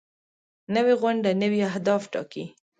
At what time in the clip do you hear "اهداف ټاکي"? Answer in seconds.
1.71-2.43